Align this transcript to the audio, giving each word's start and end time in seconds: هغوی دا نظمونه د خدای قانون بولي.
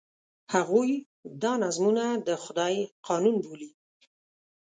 هغوی 0.53 0.91
دا 1.41 1.53
نظمونه 1.63 2.05
د 2.27 2.29
خدای 2.43 2.75
قانون 3.07 3.35
بولي. 3.45 3.69